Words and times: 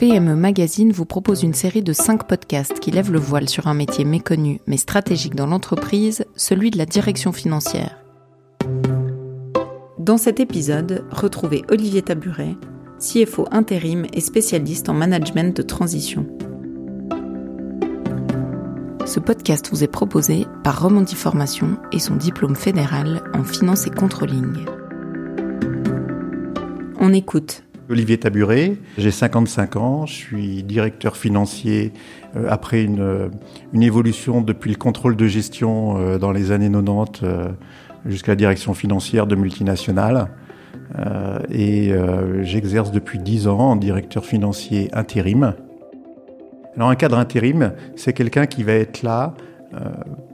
PME 0.00 0.34
Magazine 0.34 0.92
vous 0.92 1.04
propose 1.04 1.42
une 1.42 1.52
série 1.52 1.82
de 1.82 1.92
5 1.92 2.26
podcasts 2.26 2.80
qui 2.80 2.90
lèvent 2.90 3.12
le 3.12 3.18
voile 3.18 3.50
sur 3.50 3.66
un 3.66 3.74
métier 3.74 4.06
méconnu 4.06 4.62
mais 4.66 4.78
stratégique 4.78 5.34
dans 5.34 5.46
l'entreprise, 5.46 6.24
celui 6.36 6.70
de 6.70 6.78
la 6.78 6.86
direction 6.86 7.32
financière. 7.32 7.98
Dans 9.98 10.16
cet 10.16 10.40
épisode, 10.40 11.04
retrouvez 11.10 11.66
Olivier 11.70 12.00
Taburet, 12.00 12.56
CFO 12.98 13.46
intérim 13.50 14.06
et 14.14 14.22
spécialiste 14.22 14.88
en 14.88 14.94
management 14.94 15.54
de 15.54 15.60
transition. 15.60 16.26
Ce 19.04 19.20
podcast 19.20 19.68
vous 19.70 19.84
est 19.84 19.92
proposé 19.92 20.46
par 20.64 20.80
Romondi 20.80 21.14
Formation 21.14 21.76
et 21.92 21.98
son 21.98 22.16
diplôme 22.16 22.56
fédéral 22.56 23.22
en 23.34 23.44
finance 23.44 23.86
et 23.86 23.90
controlling. 23.90 24.64
On 26.98 27.12
écoute 27.12 27.64
Olivier 27.90 28.18
Taburet, 28.18 28.76
j'ai 28.98 29.10
55 29.10 29.74
ans, 29.74 30.06
je 30.06 30.12
suis 30.12 30.62
directeur 30.62 31.16
financier 31.16 31.92
euh, 32.36 32.46
après 32.48 32.84
une, 32.84 33.00
euh, 33.00 33.28
une, 33.72 33.82
évolution 33.82 34.42
depuis 34.42 34.70
le 34.70 34.76
contrôle 34.76 35.16
de 35.16 35.26
gestion 35.26 35.98
euh, 35.98 36.16
dans 36.16 36.30
les 36.30 36.52
années 36.52 36.70
90 36.70 37.26
jusqu'à 38.06 38.32
la 38.32 38.36
direction 38.36 38.74
financière 38.74 39.26
de 39.26 39.34
multinationales. 39.34 40.28
et 41.50 41.92
j'exerce 42.42 42.92
depuis 42.92 43.18
10 43.18 43.46
ans 43.46 43.58
en 43.58 43.76
directeur 43.76 44.24
financier 44.24 44.88
intérim. 44.94 45.54
Alors 46.76 46.88
un 46.88 46.94
cadre 46.94 47.18
intérim, 47.18 47.72
c'est 47.96 48.14
quelqu'un 48.14 48.46
qui 48.46 48.62
va 48.62 48.72
être 48.72 49.02
là 49.02 49.34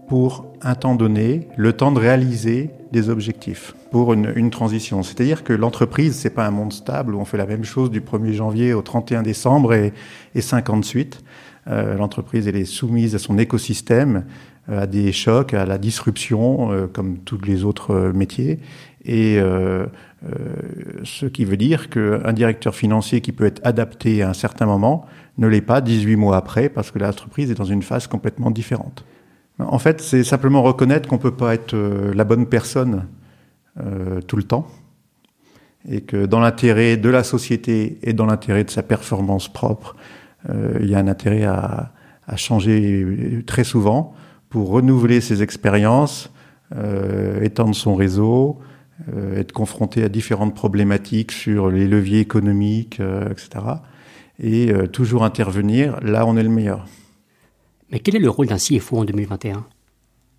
pour 0.08 0.46
un 0.62 0.74
temps 0.74 0.94
donné, 0.94 1.48
le 1.56 1.72
temps 1.72 1.92
de 1.92 1.98
réaliser 1.98 2.70
des 2.92 3.08
objectifs 3.10 3.74
pour 3.90 4.12
une, 4.12 4.50
transition. 4.50 5.02
C'est-à-dire 5.02 5.44
que 5.44 5.52
l'entreprise, 5.52 6.14
c'est 6.16 6.30
pas 6.30 6.46
un 6.46 6.50
monde 6.50 6.72
stable 6.72 7.14
où 7.14 7.20
on 7.20 7.24
fait 7.24 7.36
la 7.36 7.46
même 7.46 7.64
chose 7.64 7.90
du 7.90 8.00
1er 8.00 8.32
janvier 8.32 8.74
au 8.74 8.82
31 8.82 9.22
décembre 9.22 9.74
et, 9.74 9.92
et 10.34 10.40
50 10.40 10.84
suite. 10.84 11.22
Euh, 11.68 11.96
l'entreprise, 11.96 12.46
elle 12.46 12.56
est 12.56 12.64
soumise 12.64 13.14
à 13.14 13.18
son 13.18 13.38
écosystème, 13.38 14.24
euh, 14.68 14.82
à 14.82 14.86
des 14.86 15.12
chocs, 15.12 15.54
à 15.54 15.64
la 15.64 15.78
disruption, 15.78 16.72
euh, 16.72 16.86
comme 16.88 17.18
tous 17.18 17.40
les 17.42 17.62
autres 17.62 17.92
euh, 17.92 18.12
métiers. 18.12 18.58
Et 19.04 19.38
ce 21.04 21.26
qui 21.26 21.44
veut 21.44 21.56
dire 21.56 21.90
qu'un 21.90 22.32
directeur 22.32 22.74
financier 22.74 23.20
qui 23.20 23.30
peut 23.30 23.44
être 23.44 23.60
adapté 23.62 24.24
à 24.24 24.30
un 24.30 24.32
certain 24.32 24.66
moment 24.66 25.06
ne 25.38 25.46
l'est 25.46 25.60
pas 25.60 25.80
18 25.80 26.16
mois 26.16 26.36
après, 26.36 26.68
parce 26.68 26.90
que 26.90 26.98
l'entreprise 26.98 27.52
est 27.52 27.54
dans 27.54 27.64
une 27.64 27.82
phase 27.82 28.08
complètement 28.08 28.50
différente. 28.50 29.04
En 29.58 29.78
fait, 29.78 30.00
c'est 30.00 30.24
simplement 30.24 30.62
reconnaître 30.62 31.08
qu'on 31.08 31.18
peut 31.18 31.34
pas 31.34 31.54
être 31.54 31.74
euh, 31.74 32.12
la 32.14 32.24
bonne 32.24 32.46
personne 32.46 33.06
euh, 33.80 34.20
tout 34.20 34.36
le 34.36 34.42
temps 34.42 34.66
et 35.88 36.00
que 36.00 36.26
dans 36.26 36.40
l'intérêt 36.40 36.96
de 36.96 37.08
la 37.08 37.22
société 37.22 37.98
et 38.02 38.12
dans 38.12 38.26
l'intérêt 38.26 38.64
de 38.64 38.70
sa 38.70 38.82
performance 38.82 39.48
propre, 39.52 39.96
euh, 40.50 40.78
il 40.80 40.90
y 40.90 40.94
a 40.94 40.98
un 40.98 41.08
intérêt 41.08 41.44
à, 41.44 41.92
à, 42.26 42.36
changer 42.36 43.42
très 43.46 43.64
souvent 43.64 44.14
pour 44.48 44.68
renouveler 44.70 45.20
ses 45.20 45.42
expériences, 45.42 46.32
euh, 46.74 47.40
étendre 47.42 47.74
son 47.74 47.94
réseau, 47.94 48.58
euh, 49.14 49.38
être 49.38 49.52
confronté 49.52 50.02
à 50.02 50.08
différentes 50.08 50.54
problématiques 50.54 51.32
sur 51.32 51.70
les 51.70 51.86
leviers 51.86 52.20
économiques, 52.20 53.00
etc. 53.30 53.48
Et 54.38 54.70
toujours 54.92 55.24
intervenir 55.24 55.98
là 56.02 56.26
on 56.26 56.36
est 56.36 56.42
le 56.42 56.50
meilleur. 56.50 56.86
Mais 57.90 58.00
quel 58.00 58.16
est 58.16 58.20
le 58.20 58.30
rôle 58.30 58.46
d'un 58.46 58.56
CFO 58.56 58.98
en 58.98 59.04
2021 59.04 59.64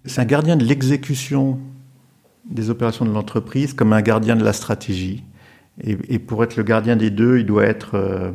C'est 0.05 0.21
un 0.21 0.25
gardien 0.25 0.57
de 0.57 0.65
l'exécution 0.65 1.59
des 2.49 2.69
opérations 2.69 3.05
de 3.05 3.11
l'entreprise 3.11 3.73
comme 3.73 3.93
un 3.93 4.01
gardien 4.01 4.35
de 4.35 4.43
la 4.43 4.53
stratégie. 4.53 5.23
Et, 5.83 6.17
pour 6.17 6.43
être 6.43 6.55
le 6.55 6.63
gardien 6.63 6.95
des 6.95 7.11
deux, 7.11 7.37
il 7.39 7.45
doit 7.45 7.65
être 7.65 7.91
euh, 7.93 8.31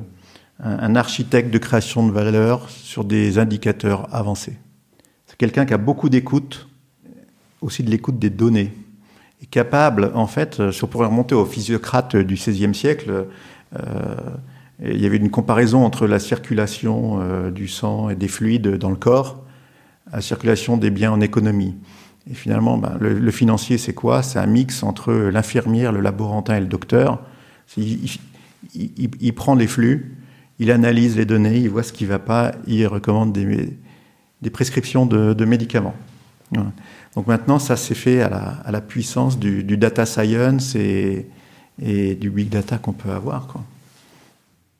un, 0.60 0.94
architecte 0.94 1.52
de 1.52 1.58
création 1.58 2.06
de 2.06 2.12
valeur 2.12 2.70
sur 2.70 3.04
des 3.04 3.38
indicateurs 3.38 4.14
avancés. 4.14 4.56
C'est 5.26 5.36
quelqu'un 5.36 5.66
qui 5.66 5.74
a 5.74 5.78
beaucoup 5.78 6.08
d'écoute, 6.08 6.68
aussi 7.60 7.82
de 7.82 7.90
l'écoute 7.90 8.18
des 8.18 8.30
données, 8.30 8.72
et 9.42 9.46
capable, 9.46 10.12
en 10.14 10.28
fait, 10.28 10.70
si 10.70 10.84
on 10.84 10.86
pourrait 10.86 11.08
remonter 11.08 11.34
aux 11.34 11.46
physiocrates 11.46 12.14
du 12.14 12.34
XVIe 12.34 12.74
siècle, 12.74 13.26
euh, 13.74 14.14
il 14.84 15.00
y 15.00 15.06
avait 15.06 15.16
une 15.16 15.30
comparaison 15.30 15.84
entre 15.84 16.06
la 16.06 16.18
circulation 16.18 17.20
euh, 17.20 17.50
du 17.50 17.68
sang 17.68 18.08
et 18.08 18.16
des 18.16 18.28
fluides 18.28 18.76
dans 18.76 18.90
le 18.90 18.96
corps, 18.96 19.44
la 20.12 20.20
circulation 20.20 20.76
des 20.76 20.90
biens 20.90 21.12
en 21.12 21.20
économie. 21.20 21.76
Et 22.30 22.34
finalement, 22.34 22.78
ben, 22.78 22.96
le, 23.00 23.30
financier, 23.30 23.78
c'est 23.78 23.94
quoi? 23.94 24.22
C'est 24.22 24.38
un 24.38 24.46
mix 24.46 24.82
entre 24.82 25.12
l'infirmière, 25.12 25.92
le 25.92 26.00
laborantin 26.00 26.56
et 26.56 26.60
le 26.60 26.66
docteur. 26.66 27.20
Il, 27.76 29.34
prend 29.34 29.54
les 29.54 29.66
flux, 29.66 30.16
il 30.58 30.70
analyse 30.70 31.16
les 31.16 31.24
données, 31.24 31.58
il 31.58 31.70
voit 31.70 31.82
ce 31.82 31.92
qui 31.92 32.04
ne 32.04 32.10
va 32.10 32.18
pas, 32.20 32.52
il 32.66 32.86
recommande 32.86 33.32
des, 33.32 34.50
prescriptions 34.50 35.04
de, 35.06 35.44
médicaments. 35.44 35.94
Donc 37.16 37.26
maintenant, 37.26 37.58
ça 37.58 37.76
s'est 37.76 37.94
fait 37.94 38.20
à 38.20 38.70
la, 38.70 38.80
puissance 38.80 39.38
du, 39.38 39.76
data 39.76 40.06
science 40.06 40.76
et, 40.76 41.28
du 41.80 42.30
big 42.30 42.50
data 42.50 42.78
qu'on 42.78 42.92
peut 42.92 43.10
avoir. 43.10 43.48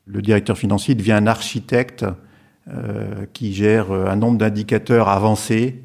Le 0.05 0.21
directeur 0.21 0.57
financier 0.57 0.95
devient 0.95 1.13
un 1.13 1.27
architecte 1.27 2.05
euh, 2.67 3.25
qui 3.33 3.53
gère 3.53 3.91
un 3.91 4.15
nombre 4.15 4.37
d'indicateurs 4.37 5.09
avancés, 5.09 5.81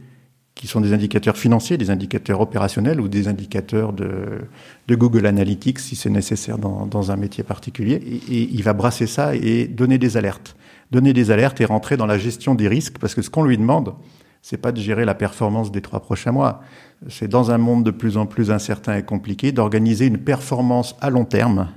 qui 0.54 0.66
sont 0.66 0.80
des 0.80 0.92
indicateurs 0.92 1.36
financiers, 1.36 1.78
des 1.78 1.90
indicateurs 1.90 2.40
opérationnels 2.40 3.00
ou 3.00 3.08
des 3.08 3.28
indicateurs 3.28 3.92
de, 3.92 4.48
Google 4.90 5.26
Analytics 5.26 5.78
si 5.78 5.94
c'est 5.94 6.10
nécessaire 6.10 6.58
dans, 6.58 6.86
dans, 6.86 7.12
un 7.12 7.16
métier 7.16 7.44
particulier. 7.44 7.94
Et, 7.94 8.16
et, 8.34 8.48
il 8.52 8.62
va 8.64 8.72
brasser 8.72 9.06
ça 9.06 9.36
et 9.36 9.68
donner 9.68 9.98
des 9.98 10.16
alertes. 10.16 10.56
Donner 10.90 11.12
des 11.12 11.30
alertes 11.30 11.60
et 11.60 11.64
rentrer 11.64 11.96
dans 11.96 12.06
la 12.06 12.18
gestion 12.18 12.56
des 12.56 12.66
risques, 12.66 12.98
parce 12.98 13.14
que 13.14 13.22
ce 13.22 13.30
qu'on 13.30 13.44
lui 13.44 13.56
demande, 13.56 13.94
c'est 14.42 14.56
pas 14.56 14.72
de 14.72 14.80
gérer 14.80 15.04
la 15.04 15.14
performance 15.14 15.70
des 15.70 15.80
trois 15.80 16.00
prochains 16.00 16.32
mois. 16.32 16.62
C'est 17.08 17.28
dans 17.28 17.50
un 17.50 17.58
monde 17.58 17.84
de 17.84 17.90
plus 17.90 18.16
en 18.16 18.26
plus 18.26 18.50
incertain 18.50 18.96
et 18.96 19.04
compliqué 19.04 19.52
d'organiser 19.52 20.06
une 20.06 20.18
performance 20.18 20.96
à 21.00 21.10
long 21.10 21.24
terme 21.24 21.68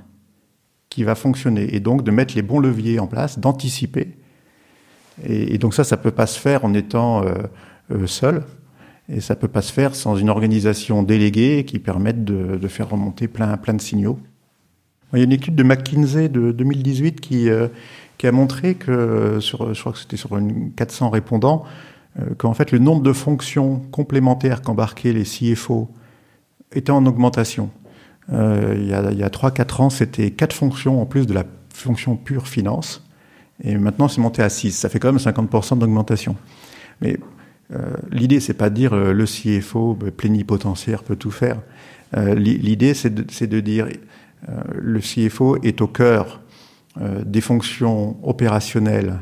qui 0.92 1.04
va 1.04 1.14
fonctionner 1.14 1.74
et 1.74 1.80
donc 1.80 2.04
de 2.04 2.10
mettre 2.10 2.34
les 2.34 2.42
bons 2.42 2.60
leviers 2.60 2.98
en 2.98 3.06
place, 3.06 3.38
d'anticiper. 3.38 4.08
Et, 5.24 5.58
donc 5.58 5.74
ça, 5.74 5.84
ça 5.84 5.96
peut 5.96 6.10
pas 6.10 6.26
se 6.26 6.38
faire 6.38 6.64
en 6.64 6.74
étant 6.74 7.24
euh, 7.24 7.34
euh, 7.92 8.06
seul 8.06 8.44
et 9.08 9.20
ça 9.20 9.34
peut 9.34 9.48
pas 9.48 9.62
se 9.62 9.72
faire 9.72 9.94
sans 9.94 10.16
une 10.16 10.28
organisation 10.28 11.02
déléguée 11.02 11.64
qui 11.64 11.78
permette 11.78 12.24
de, 12.24 12.68
faire 12.68 12.90
remonter 12.90 13.28
plein, 13.28 13.56
plein 13.56 13.74
de 13.74 13.80
signaux. 13.80 14.18
Il 15.12 15.18
y 15.18 15.22
a 15.22 15.24
une 15.24 15.32
étude 15.32 15.54
de 15.54 15.62
McKinsey 15.62 16.28
de 16.28 16.52
2018 16.52 17.20
qui, 17.20 17.50
euh, 17.50 17.68
qui 18.16 18.26
a 18.26 18.32
montré 18.32 18.74
que, 18.74 19.38
sur, 19.40 19.74
je 19.74 19.80
crois 19.80 19.92
que 19.92 19.98
c'était 19.98 20.16
sur 20.16 20.36
une 20.38 20.72
400 20.72 21.10
répondants, 21.10 21.64
euh, 22.18 22.34
qu'en 22.36 22.54
fait 22.54 22.70
le 22.70 22.78
nombre 22.78 23.02
de 23.02 23.12
fonctions 23.12 23.80
complémentaires 23.90 24.62
qu'embarquaient 24.62 25.12
les 25.12 25.24
CFO 25.24 25.88
était 26.72 26.92
en 26.92 27.04
augmentation. 27.06 27.70
Euh, 28.32 28.74
il 28.76 28.86
y 28.86 28.92
a, 28.92 29.00
a 29.00 29.28
3-4 29.28 29.82
ans, 29.82 29.90
c'était 29.90 30.30
4 30.30 30.52
fonctions 30.52 31.00
en 31.00 31.06
plus 31.06 31.26
de 31.26 31.34
la 31.34 31.44
fonction 31.72 32.16
pure 32.16 32.48
finance. 32.48 33.02
Et 33.62 33.76
maintenant, 33.76 34.08
c'est 34.08 34.20
monté 34.20 34.42
à 34.42 34.48
6. 34.48 34.72
Ça 34.72 34.88
fait 34.88 34.98
quand 34.98 35.12
même 35.12 35.20
50% 35.20 35.78
d'augmentation. 35.78 36.36
Mais 37.00 37.18
euh, 37.72 37.78
l'idée, 38.10 38.40
c'est 38.40 38.54
pas 38.54 38.70
de 38.70 38.74
dire 38.74 38.92
euh, 38.92 39.12
le 39.12 39.24
CFO 39.24 39.94
ben, 39.94 40.10
plénipotentiaire 40.10 41.02
peut 41.02 41.16
tout 41.16 41.30
faire. 41.30 41.60
Euh, 42.16 42.34
l'idée, 42.34 42.94
c'est 42.94 43.14
de, 43.14 43.46
de, 43.46 43.60
dire 43.60 43.88
le 44.74 44.98
CFO 44.98 45.56
est 45.62 45.80
au 45.80 45.86
cœur 45.86 46.40
des 47.24 47.40
fonctions 47.40 48.16
opérationnelles 48.22 49.20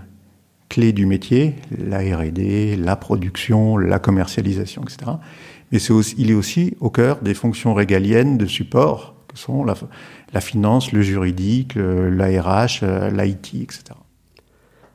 clés 0.68 0.92
du 0.92 1.06
métier, 1.06 1.54
la 1.78 1.98
R&D, 1.98 2.76
la 2.76 2.96
production, 2.96 3.76
la 3.76 3.98
commercialisation, 3.98 4.82
etc 4.82 5.12
mais 5.72 5.78
c'est 5.78 5.92
aussi, 5.92 6.14
il 6.18 6.30
est 6.30 6.34
aussi 6.34 6.76
au 6.80 6.90
cœur 6.90 7.20
des 7.20 7.34
fonctions 7.34 7.74
régaliennes 7.74 8.38
de 8.38 8.46
support, 8.46 9.14
que 9.28 9.38
sont 9.38 9.64
la, 9.64 9.74
la 10.32 10.40
finance, 10.40 10.92
le 10.92 11.02
juridique, 11.02 11.74
l'ARH, 11.76 12.82
l'IT, 13.12 13.54
etc. 13.54 13.82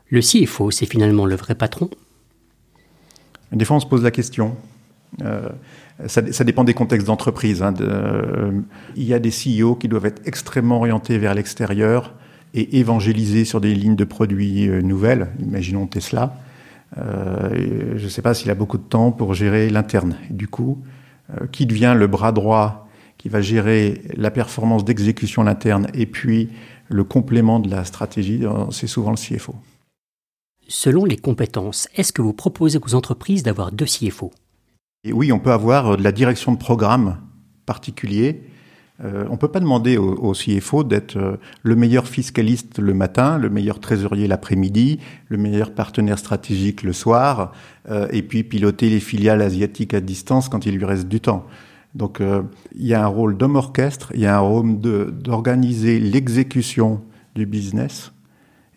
Le 0.10 0.22
CFO, 0.22 0.72
c'est 0.72 0.86
finalement 0.86 1.26
le 1.26 1.36
vrai 1.36 1.56
patron? 1.56 1.90
Des 3.52 3.66
fois, 3.66 3.78
on 3.78 3.80
se 3.80 3.86
pose 3.86 4.04
la 4.04 4.12
question. 4.12 4.56
Euh, 5.24 5.50
ça, 6.08 6.32
ça, 6.32 6.44
dépend 6.44 6.64
des 6.64 6.74
contextes 6.74 7.08
d'entreprise. 7.08 7.64
Hein, 7.64 7.72
de, 7.72 7.86
euh, 7.88 8.52
il 8.96 9.04
y 9.04 9.14
a 9.14 9.20
des 9.20 9.30
CEO 9.30 9.76
qui 9.76 9.88
doivent 9.88 10.06
être 10.06 10.22
extrêmement 10.26 10.78
orientés 10.78 11.18
vers 11.18 11.34
l'extérieur 11.34 12.14
et 12.54 12.80
évangéliser 12.80 13.46
sur 13.46 13.62
des 13.62 13.74
lignes 13.74 13.96
de 13.96 14.04
produits 14.04 14.68
euh, 14.68 14.82
nouvelles. 14.82 15.30
Imaginons 15.40 15.88
Tesla. 15.88 16.38
Euh, 16.98 17.94
je 17.98 18.04
ne 18.04 18.10
sais 18.10 18.22
pas 18.22 18.34
s'il 18.34 18.50
a 18.52 18.56
beaucoup 18.56 18.78
de 18.78 18.84
temps 18.84 19.12
pour 19.12 19.34
gérer 19.34 19.70
l'interne. 19.70 20.18
Du 20.30 20.48
coup, 20.48 20.84
euh, 21.30 21.48
qui 21.48 21.66
devient 21.66 21.96
le 21.98 22.08
bras 22.08 22.32
droit 22.32 22.88
qui 23.18 23.30
va 23.30 23.42
gérer 23.42 24.02
la 24.16 24.30
performance 24.30 24.86
d'exécution 24.86 25.42
à 25.42 25.46
l'interne 25.46 25.88
et 25.94 26.06
puis 26.06 26.50
le 26.90 27.04
complément 27.04 27.60
de 27.60 27.70
la 27.70 27.84
stratégie, 27.84 28.46
euh, 28.46 28.70
c'est 28.72 28.88
souvent 28.88 29.12
le 29.12 29.18
CFO. 29.18 29.56
Selon 30.68 31.06
les 31.06 31.18
compétences, 31.18 31.88
est-ce 31.96 32.14
que 32.14 32.22
vous 32.22 32.34
proposez 32.34 32.80
aux 32.84 32.96
entreprises 32.96 33.44
d'avoir 33.44 33.72
deux 33.72 33.86
CFO 33.86 34.32
et 35.04 35.14
Oui, 35.14 35.32
on 35.32 35.40
peut 35.40 35.52
avoir 35.52 35.98
de 35.98 36.04
la 36.04 36.12
direction 36.12 36.52
de 36.52 36.58
programme 36.58 37.18
particulier 37.66 38.44
Euh, 39.04 39.26
on 39.28 39.34
ne 39.34 39.38
peut 39.38 39.50
pas 39.50 39.60
demander 39.60 39.98
au, 39.98 40.32
CFO 40.32 40.86
d'être 40.86 41.18
euh, 41.18 41.36
le 41.64 41.76
meilleur 41.76 42.08
fiscaliste 42.08 42.80
le 42.80 42.94
matin, 42.94 43.38
le 43.38 43.50
meilleur 43.50 43.80
trésorier 43.80 44.28
l'après-midi, 44.28 45.00
le 45.28 45.38
meilleur 45.38 45.72
partenaire 45.72 46.18
stratégique 46.18 46.82
le 46.82 46.94
soir, 46.94 47.52
euh, 47.90 48.08
et 48.12 48.22
puis 48.22 48.44
piloter 48.44 48.90
les 48.90 49.02
filiales 49.02 49.42
asiatiques 49.42 49.94
à 49.94 50.00
distance 50.00 50.48
quand 50.48 50.66
il 50.66 50.78
lui 50.78 50.86
reste 50.86 51.10
du 51.10 51.20
temps. 51.20 51.46
Donc 51.94 52.22
il 52.22 52.86
y 52.86 52.94
a 52.94 53.02
un 53.02 53.08
rôle 53.08 53.38
d'homme 53.38 53.56
orchestre, 53.56 54.12
il 54.16 54.20
y 54.20 54.26
a 54.26 54.36
un 54.36 54.42
rôle 54.42 54.82
d'organiser 54.82 55.98
l'exécution 55.98 57.02
du 57.36 57.46
business, 57.46 58.12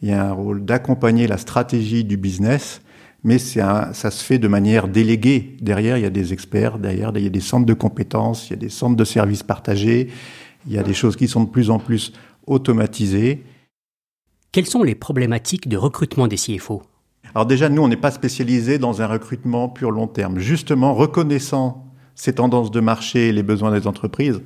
il 0.03 0.11
y 0.11 0.13
a 0.13 0.25
un 0.25 0.33
rôle 0.33 0.65
d'accompagner 0.65 1.27
la 1.27 1.37
stratégie 1.37 2.05
du 2.05 2.17
business, 2.17 2.81
mais 3.25 3.39
un, 3.59 3.93
ça 3.93 4.11
se 4.11 4.23
fait 4.23 4.39
de 4.39 4.49
manière 4.49 4.89
déléguée. 4.89 5.57
Derrière, 5.61 5.99
il 5.99 6.03
y 6.03 6.07
a 6.07 6.11
des 6.11 6.33
experts, 6.33 6.79
derrière, 6.79 7.13
il 7.17 7.25
y 7.25 7.27
a 7.27 7.31
des 7.31 7.41
centres 7.41 7.67
de 7.67 7.75
compétences, 7.75 8.49
il 8.49 8.51
y 8.51 8.55
a 8.55 8.59
des 8.59 8.69
centres 8.69 8.97
de 8.97 9.05
services 9.05 9.43
partagés, 9.43 10.09
il 10.67 10.73
y 10.73 10.79
a 10.79 10.83
des 10.83 10.95
choses 10.95 11.17
qui 11.17 11.29
sont 11.29 11.45
de 11.45 11.51
plus 11.51 11.71
en 11.71 11.79
plus 11.79 12.13
automatisées. 12.47 13.45
Quelles 14.53 14.67
sont 14.67 14.83
les 14.83 14.95
problématiques 14.95 15.69
de 15.69 15.77
recrutement 15.77 16.29
des 16.29 16.37
CFO 16.37 16.83
Alors 17.35 17.47
déjà, 17.47 17.69
nous, 17.69 17.83
on 17.83 17.89
n'est 17.89 17.97
pas 17.97 18.11
spécialisé 18.11 18.79
dans 18.79 19.03
un 19.03 19.07
recrutement 19.07 19.69
pur 19.69 19.91
long 19.91 20.07
terme. 20.07 20.39
Justement, 20.39 20.95
reconnaissant 20.95 21.85
ces 22.15 22.35
tendances 22.35 22.71
de 22.71 22.81
marché 22.81 23.29
et 23.29 23.33
les 23.33 23.43
besoins 23.43 23.73
des 23.73 23.87
entreprises, 23.87 24.41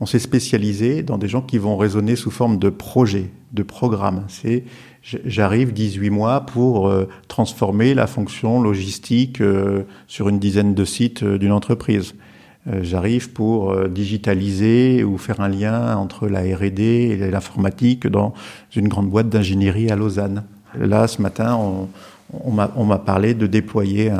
on 0.00 0.06
s'est 0.06 0.18
spécialisé 0.18 1.02
dans 1.02 1.18
des 1.18 1.28
gens 1.28 1.42
qui 1.42 1.58
vont 1.58 1.76
raisonner 1.76 2.16
sous 2.16 2.30
forme 2.30 2.58
de 2.58 2.70
projets, 2.70 3.30
de 3.52 3.62
programmes. 3.62 4.24
C'est 4.28 4.64
j'arrive 5.02 5.72
18 5.72 6.10
mois 6.10 6.40
pour 6.42 6.88
euh, 6.88 7.08
transformer 7.28 7.94
la 7.94 8.06
fonction 8.06 8.60
logistique 8.60 9.40
euh, 9.40 9.82
sur 10.06 10.28
une 10.28 10.38
dizaine 10.38 10.74
de 10.74 10.84
sites 10.84 11.22
euh, 11.22 11.38
d'une 11.38 11.52
entreprise. 11.52 12.14
J'arrive 12.82 13.30
pour 13.30 13.88
digitaliser 13.88 15.02
ou 15.02 15.16
faire 15.16 15.40
un 15.40 15.48
lien 15.48 15.96
entre 15.96 16.28
la 16.28 16.40
R&D 16.40 16.82
et 16.82 17.30
l'informatique 17.30 18.06
dans 18.06 18.34
une 18.76 18.86
grande 18.86 19.08
boîte 19.08 19.30
d'ingénierie 19.30 19.90
à 19.90 19.96
Lausanne. 19.96 20.44
Là, 20.78 21.08
ce 21.08 21.22
matin, 21.22 21.58
on, 22.44 22.50
m'a 22.52 22.98
parlé 22.98 23.32
de 23.32 23.46
déployer 23.46 24.12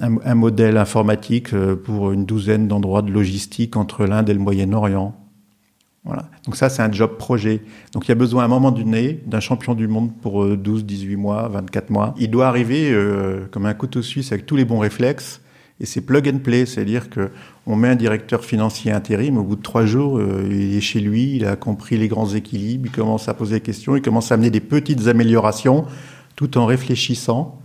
un, 0.00 0.34
modèle 0.36 0.76
informatique 0.76 1.52
pour 1.84 2.12
une 2.12 2.24
douzaine 2.24 2.68
d'endroits 2.68 3.02
de 3.02 3.10
logistique 3.10 3.76
entre 3.76 4.06
l'Inde 4.06 4.28
et 4.28 4.34
le 4.34 4.40
Moyen-Orient. 4.40 5.12
Voilà. 6.04 6.28
Donc 6.44 6.56
ça, 6.56 6.68
c'est 6.68 6.82
un 6.82 6.90
job 6.90 7.16
projet. 7.16 7.62
Donc 7.92 8.06
il 8.06 8.08
y 8.08 8.12
a 8.12 8.16
besoin 8.16 8.42
à 8.42 8.46
un 8.46 8.48
moment 8.48 8.72
donné 8.72 9.20
d'un 9.26 9.38
champion 9.38 9.74
du 9.74 9.86
monde 9.86 10.10
pour 10.20 10.44
12, 10.44 10.80
euh, 10.80 10.84
18 10.84 11.16
mois, 11.16 11.48
24 11.48 11.90
mois. 11.90 12.14
Il 12.18 12.30
doit 12.30 12.48
arriver 12.48 12.90
euh, 12.90 13.46
comme 13.52 13.66
un 13.66 13.74
couteau 13.74 14.02
suisse 14.02 14.32
avec 14.32 14.44
tous 14.44 14.56
les 14.56 14.64
bons 14.64 14.80
réflexes. 14.80 15.40
Et 15.80 15.86
c'est 15.86 16.00
plug 16.00 16.28
and 16.28 16.38
play, 16.38 16.66
c'est-à-dire 16.66 17.08
que 17.08 17.30
on 17.66 17.76
met 17.76 17.88
un 17.88 17.94
directeur 17.96 18.44
financier 18.44 18.92
intérim, 18.92 19.38
au 19.38 19.42
bout 19.42 19.56
de 19.56 19.62
trois 19.62 19.84
jours, 19.84 20.18
euh, 20.18 20.46
il 20.48 20.76
est 20.76 20.80
chez 20.80 21.00
lui, 21.00 21.36
il 21.36 21.46
a 21.46 21.56
compris 21.56 21.96
les 21.96 22.08
grands 22.08 22.28
équilibres, 22.28 22.86
il 22.86 22.92
commence 22.92 23.28
à 23.28 23.34
poser 23.34 23.56
des 23.56 23.60
questions, 23.62 23.96
il 23.96 24.02
commence 24.02 24.30
à 24.30 24.34
amener 24.34 24.50
des 24.50 24.60
petites 24.60 25.08
améliorations, 25.08 25.86
tout 26.36 26.58
en 26.58 26.66
réfléchissant 26.66 27.58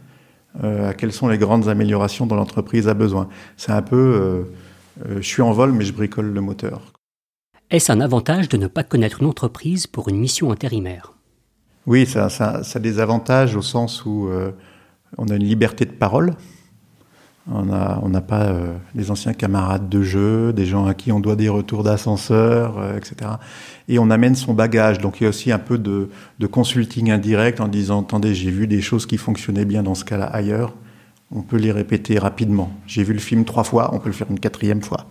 à 0.63 0.95
quelles 0.95 1.11
sont 1.11 1.27
les 1.27 1.37
grandes 1.37 1.67
améliorations 1.67 2.25
dont 2.25 2.35
l'entreprise 2.35 2.87
a 2.87 2.95
besoin. 2.95 3.29
C'est 3.57 3.71
un 3.71 3.83
peu, 3.83 4.47
je 5.07 5.21
suis 5.21 5.43
en 5.43 5.51
vol, 5.51 5.71
mais 5.71 5.85
je 5.85 5.93
bricole 5.93 6.33
le 6.33 6.41
moteur. 6.41 6.96
Est-ce 7.69 7.91
un 7.91 7.99
avantage 7.99 8.47
de 8.47 8.55
ne 8.55 8.67
pas 8.67 8.83
connaître 8.83 9.21
une 9.21 9.27
entreprise 9.27 9.87
pour 9.87 10.07
une 10.07 10.17
mission 10.17 10.51
intérimaire? 10.51 11.11
Oui, 11.85 12.05
ça, 12.05 12.29
ça, 12.29 12.63
ça, 12.63 12.79
a 12.79 12.81
des 12.81 12.99
avantages 12.99 13.57
au 13.57 13.61
sens 13.61 14.05
où 14.05 14.29
euh, 14.29 14.51
on 15.17 15.27
a 15.27 15.35
une 15.35 15.43
liberté 15.43 15.83
de 15.83 15.91
parole. 15.91 16.33
On 17.49 17.63
n'a 17.63 18.21
pas 18.21 18.47
euh, 18.47 18.73
les 18.95 19.11
anciens 19.11 19.33
camarades 19.33 19.87
de 19.87 20.01
jeu, 20.01 20.51
des 20.53 20.65
gens 20.65 20.85
à 20.85 20.93
qui 20.93 21.11
on 21.11 21.19
doit 21.19 21.35
des 21.35 21.47
retours 21.49 21.83
d'ascenseur, 21.83 22.77
euh, 22.77 22.97
etc. 22.97 23.31
Et 23.89 23.99
on 23.99 24.09
amène 24.11 24.35
son 24.35 24.53
bagage. 24.53 24.99
Donc 24.99 25.19
il 25.19 25.23
y 25.23 25.25
a 25.25 25.29
aussi 25.29 25.51
un 25.51 25.59
peu 25.59 25.77
de, 25.77 26.09
de 26.39 26.47
consulting 26.47 27.11
indirect 27.11 27.59
en 27.59 27.67
disant, 27.67 28.01
attendez, 28.01 28.33
j'ai 28.33 28.51
vu 28.51 28.67
des 28.67 28.81
choses 28.81 29.05
qui 29.05 29.17
fonctionnaient 29.17 29.65
bien 29.65 29.83
dans 29.83 29.95
ce 29.95 30.05
cas-là 30.05 30.25
ailleurs. 30.25 30.73
On 31.31 31.41
peut 31.41 31.57
les 31.57 31.73
répéter 31.73 32.17
rapidement. 32.17 32.71
J'ai 32.85 33.03
vu 33.03 33.11
le 33.11 33.19
film 33.19 33.43
trois 33.43 33.65
fois, 33.65 33.93
on 33.93 33.99
peut 33.99 34.09
le 34.09 34.15
faire 34.15 34.27
une 34.29 34.39
quatrième 34.39 34.81
fois. 34.81 35.05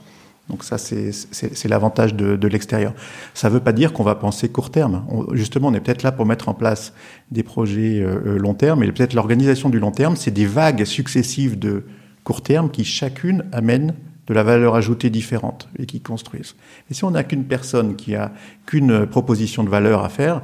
Donc 0.48 0.62
ça, 0.62 0.78
c'est 0.78 1.69
l'avantage 1.69 2.14
de, 2.14 2.48
l'extérieur. 2.48 2.94
Ça 3.34 3.48
ne 3.48 3.54
veut 3.54 3.60
pas 3.60 3.72
dire 3.72 3.93
qu'on 3.93 4.04
va 4.04 4.14
penser 4.14 4.48
court 4.48 4.70
terme. 4.70 5.04
justement, 5.32 5.69
on 5.69 5.75
est 5.75 5.81
peut-être 5.81 6.04
là 6.04 6.12
pour 6.12 6.25
mettre 6.25 6.48
en 6.48 6.54
place 6.54 6.93
des 7.32 7.43
projets 7.43 8.00
euh, 8.00 8.20
euh, 8.26 8.38
long 8.38 8.54
terme, 8.54 8.84
et 8.84 8.93
peut-être 8.93 9.14
l'organisation 9.14 9.69
du 9.69 9.81
long 9.81 9.90
terme, 9.90 10.14
c'est 10.14 10.31
des 10.31 10.46
vagues 10.46 10.84
successives 10.84 11.58
de 11.58 11.84
court 12.22 12.43
terme 12.43 12.70
qui 12.70 12.84
chacune 12.84 13.44
amènent 13.50 13.94
de 14.28 14.34
la 14.34 14.44
valeur 14.44 14.76
ajoutée 14.76 15.10
différente 15.10 15.69
et 15.78 15.87
qui 15.87 16.00
construisent. 16.00 16.54
Et 16.90 16.94
si 16.94 17.04
on 17.04 17.10
n'a 17.10 17.25
qu'une 17.25 17.44
personne 17.44 17.96
qui 17.96 18.14
a 18.14 18.32
qu'une 18.66 19.06
proposition 19.06 19.64
de 19.64 19.69
valeur 19.69 20.04
à 20.04 20.08
faire, 20.08 20.42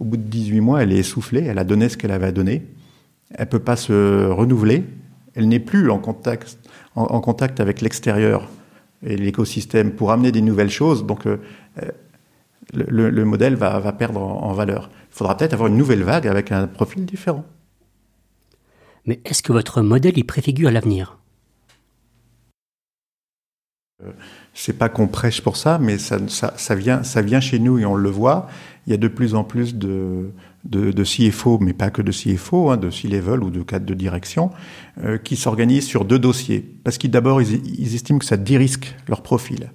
au 0.00 0.04
bout 0.04 0.16
de 0.16 0.22
18 0.22 0.60
mois, 0.60 0.82
elle 0.82 0.92
est 0.92 0.98
essoufflée, 0.98 1.44
elle 1.44 1.58
a 1.58 1.64
donné 1.64 1.88
ce 1.88 1.96
qu'elle 1.96 2.12
avait 2.12 2.26
à 2.26 2.32
donner, 2.32 2.66
elle 3.30 3.48
peut 3.48 3.60
pas 3.60 3.76
se 3.76 4.26
renouveler, 4.26 4.84
elle 5.34 5.48
n'est 5.48 5.60
plus 5.60 5.90
en 5.90 5.98
contact 5.98 7.60
avec 7.60 7.80
l'extérieur 7.80 8.48
et 9.04 9.16
l'écosystème 9.16 9.92
pour 9.92 10.12
amener 10.12 10.32
des 10.32 10.42
nouvelles 10.42 10.70
choses. 10.70 11.06
Donc 11.06 11.26
euh, 11.26 11.38
le, 12.72 13.10
le, 13.10 13.24
modèle 13.24 13.54
va, 13.54 13.78
va 13.78 13.92
perdre 13.92 14.20
en, 14.20 14.52
valeur. 14.52 14.90
Il 15.12 15.16
faudra 15.16 15.36
peut-être 15.36 15.52
avoir 15.52 15.68
une 15.68 15.76
nouvelle 15.76 16.02
vague 16.02 16.26
avec 16.26 16.52
un 16.52 16.66
profil 16.66 17.04
différent. 17.04 17.44
Mais 19.06 19.20
est-ce 19.24 19.42
que 19.42 19.52
votre 19.52 19.82
modèle 19.82 20.18
y 20.18 20.24
préfigure 20.24 20.70
l'avenir? 20.70 21.18
Euh, 24.02 24.10
c'est 24.54 24.78
pas 24.78 24.88
qu'on 24.88 25.08
prêche 25.08 25.42
pour 25.42 25.56
ça, 25.56 25.78
mais 25.78 25.98
ça, 25.98 26.18
ça, 26.28 26.54
ça, 26.56 26.74
vient, 26.74 27.02
ça 27.02 27.22
vient 27.22 27.40
chez 27.40 27.58
nous 27.58 27.78
et 27.78 27.84
on 27.84 27.94
le 27.94 28.10
voit. 28.10 28.48
Il 28.86 28.90
y 28.90 28.94
a 28.94 28.98
de 28.98 29.08
plus 29.08 29.34
en 29.34 29.44
plus 29.44 29.74
de, 29.74 30.30
de, 30.64 30.92
de 30.92 31.04
CFO, 31.04 31.58
mais 31.60 31.72
pas 31.72 31.90
que 31.90 32.02
de 32.02 32.10
CFO, 32.10 32.70
hein, 32.70 32.76
de 32.76 32.90
C-level 32.90 33.42
ou 33.42 33.50
de 33.50 33.62
cadre 33.62 33.84
de 33.84 33.94
direction, 33.94 34.50
euh, 35.02 35.18
qui 35.18 35.36
s'organisent 35.36 35.86
sur 35.86 36.04
deux 36.04 36.18
dossiers. 36.18 36.64
Parce 36.84 36.98
qu'ils 36.98 37.10
d'abord, 37.10 37.42
ils, 37.42 37.94
estiment 37.94 38.18
que 38.18 38.24
ça 38.24 38.36
dérisque 38.36 38.94
leur 39.08 39.22
profil. 39.22 39.70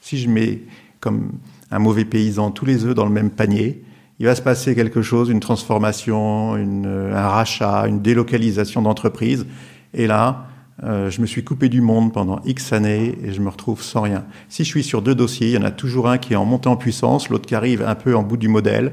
Si 0.00 0.18
je 0.18 0.28
mets 0.28 0.62
comme 1.00 1.32
un 1.70 1.78
mauvais 1.78 2.04
paysan 2.04 2.50
tous 2.50 2.64
les 2.64 2.84
œufs 2.84 2.94
dans 2.94 3.06
le 3.06 3.12
même 3.12 3.30
panier, 3.30 3.82
il 4.18 4.26
va 4.26 4.34
se 4.34 4.42
passer 4.42 4.74
quelque 4.74 5.02
chose, 5.02 5.30
une 5.30 5.40
transformation, 5.40 6.56
une, 6.56 6.86
un 6.86 7.28
rachat, 7.28 7.86
une 7.88 8.00
délocalisation 8.00 8.82
d'entreprise. 8.82 9.46
Et 9.94 10.06
là, 10.06 10.46
euh, 10.84 11.10
je 11.10 11.20
me 11.20 11.26
suis 11.26 11.44
coupé 11.44 11.68
du 11.68 11.80
monde 11.80 12.12
pendant 12.12 12.40
X 12.44 12.72
années 12.72 13.18
et 13.22 13.32
je 13.32 13.40
me 13.40 13.48
retrouve 13.48 13.82
sans 13.82 14.02
rien. 14.02 14.24
Si 14.48 14.64
je 14.64 14.68
suis 14.68 14.82
sur 14.82 15.02
deux 15.02 15.14
dossiers, 15.14 15.48
il 15.48 15.52
y 15.54 15.58
en 15.58 15.64
a 15.64 15.70
toujours 15.70 16.08
un 16.08 16.18
qui 16.18 16.32
est 16.32 16.36
en 16.36 16.44
montée 16.44 16.68
en 16.68 16.76
puissance, 16.76 17.28
l'autre 17.28 17.46
qui 17.46 17.54
arrive 17.54 17.82
un 17.82 17.94
peu 17.94 18.16
en 18.16 18.22
bout 18.22 18.36
du 18.36 18.48
modèle 18.48 18.92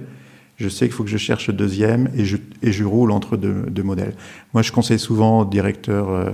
je 0.60 0.70
sais 0.70 0.86
qu'il 0.86 0.94
faut 0.94 1.04
que 1.04 1.10
je 1.10 1.18
cherche 1.18 1.48
le 1.48 1.54
deuxième 1.54 2.10
et 2.16 2.26
je, 2.26 2.38
et 2.62 2.72
je 2.72 2.84
roule 2.84 3.12
entre 3.12 3.38
deux, 3.38 3.64
deux 3.70 3.84
modèles. 3.84 4.14
Moi, 4.54 4.62
je 4.62 4.72
conseille 4.72 5.00
souvent 5.00 5.42
aux 5.42 5.46
directeurs 5.46 6.10
euh, 6.10 6.30